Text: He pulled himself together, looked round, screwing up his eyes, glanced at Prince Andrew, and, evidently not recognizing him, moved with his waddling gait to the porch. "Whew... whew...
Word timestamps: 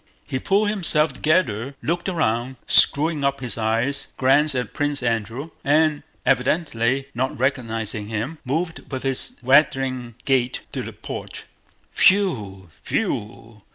He 0.25 0.39
pulled 0.39 0.67
himself 0.71 1.13
together, 1.13 1.75
looked 1.83 2.07
round, 2.07 2.55
screwing 2.65 3.23
up 3.23 3.39
his 3.39 3.55
eyes, 3.55 4.07
glanced 4.17 4.55
at 4.55 4.73
Prince 4.73 5.03
Andrew, 5.03 5.51
and, 5.63 6.01
evidently 6.25 7.05
not 7.13 7.37
recognizing 7.37 8.07
him, 8.07 8.39
moved 8.43 8.91
with 8.91 9.03
his 9.03 9.37
waddling 9.43 10.15
gait 10.25 10.61
to 10.71 10.81
the 10.81 10.91
porch. 10.93 11.43
"Whew... 11.95 12.71
whew... 12.83 13.61